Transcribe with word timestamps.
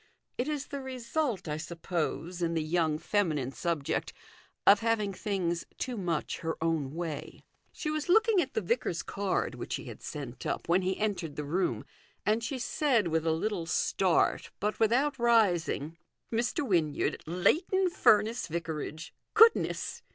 It 0.35 0.47
is 0.47 0.65
the 0.69 0.81
result, 0.81 1.47
I 1.47 1.57
suppose, 1.57 2.41
in 2.41 2.55
the 2.55 2.63
young 2.63 2.97
feminine 2.97 3.51
subject 3.51 4.11
of 4.65 4.79
having 4.79 5.13
things 5.13 5.63
too 5.77 5.95
much 5.95 6.39
her 6.39 6.57
own 6.59 6.95
way. 6.95 7.43
She 7.71 7.91
was 7.91 8.09
looking 8.09 8.41
at 8.41 8.55
the 8.55 8.61
vicar's 8.61 9.03
card, 9.03 9.53
which 9.53 9.75
he 9.75 9.85
had 9.85 10.01
sent 10.01 10.43
up, 10.47 10.67
when 10.67 10.81
he 10.81 10.97
entered 10.97 11.35
the 11.35 11.43
room, 11.43 11.85
and 12.25 12.43
she 12.43 12.57
said, 12.57 13.09
with 13.09 13.27
a 13.27 13.31
little 13.31 13.67
start, 13.67 14.49
but 14.59 14.79
without 14.79 15.19
rising" 15.19 15.99
Mr. 16.33 16.67
Wynyard, 16.67 17.21
Leighton 17.27 17.91
Furness 17.91 18.47
Vicarage. 18.47 19.13
Goodness 19.35 20.01